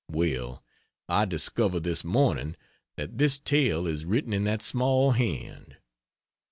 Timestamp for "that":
2.95-3.19, 4.45-4.63